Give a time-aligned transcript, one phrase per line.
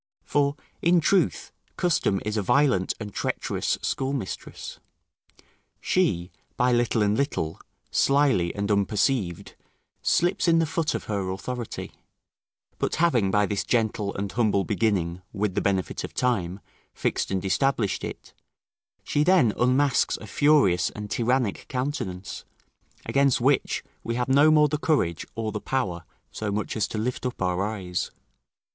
[0.25, 4.79] For, in truth, custom is a violent and treacherous schoolmistress.
[5.79, 7.59] She, by little and little,
[7.91, 9.53] slily and unperceived,
[10.01, 11.91] slips in the foot of her authority,
[12.79, 16.61] but having by this gentle and humble beginning, with the benefit of time,
[16.95, 18.33] fixed and established it,
[19.03, 22.43] she then unmasks a furious and tyrannic countenance,
[23.05, 26.97] against which we have no more the courage or the power so much as to
[26.97, 28.09] lift up our eyes.